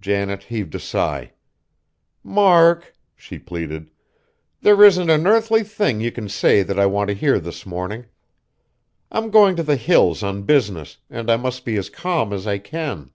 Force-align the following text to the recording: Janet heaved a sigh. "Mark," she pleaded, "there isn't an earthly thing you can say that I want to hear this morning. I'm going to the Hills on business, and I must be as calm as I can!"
Janet 0.00 0.42
heaved 0.42 0.74
a 0.74 0.80
sigh. 0.80 1.34
"Mark," 2.24 2.96
she 3.14 3.38
pleaded, 3.38 3.92
"there 4.60 4.82
isn't 4.82 5.08
an 5.08 5.24
earthly 5.24 5.62
thing 5.62 6.00
you 6.00 6.10
can 6.10 6.28
say 6.28 6.64
that 6.64 6.80
I 6.80 6.86
want 6.86 7.06
to 7.10 7.14
hear 7.14 7.38
this 7.38 7.64
morning. 7.64 8.06
I'm 9.12 9.30
going 9.30 9.54
to 9.54 9.62
the 9.62 9.76
Hills 9.76 10.20
on 10.24 10.42
business, 10.42 10.98
and 11.08 11.30
I 11.30 11.36
must 11.36 11.64
be 11.64 11.76
as 11.76 11.90
calm 11.90 12.32
as 12.32 12.44
I 12.44 12.58
can!" 12.58 13.12